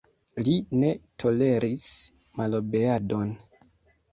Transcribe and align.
Li 0.45 0.53
ne 0.83 0.89
toleris 1.23 1.85
malobeadon. 2.41 3.37